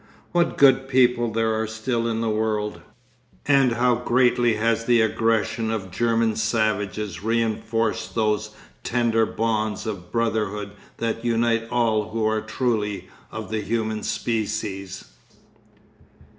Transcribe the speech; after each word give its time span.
What 0.31 0.57
good 0.57 0.87
people 0.89 1.29
there 1.31 1.53
are 1.53 1.67
still 1.67 2.07
in 2.07 2.21
the 2.21 2.29
world! 2.31 2.81
And 3.45 3.73
how 3.73 3.93
greatly 3.93 4.55
has 4.55 4.85
the 4.85 4.99
aggression 4.99 5.69
of 5.69 5.91
German 5.91 6.37
savages 6.37 7.21
reinforced 7.21 8.15
those 8.15 8.49
tender 8.83 9.27
bonds 9.27 9.85
of 9.85 10.11
brotherhood 10.11 10.71
that 10.97 11.23
unite 11.23 11.67
all 11.69 12.09
who 12.09 12.25
are 12.25 12.41
truly 12.41 13.09
of 13.31 13.51
the 13.51 13.61
human 13.61 14.01
species. 14.01 15.05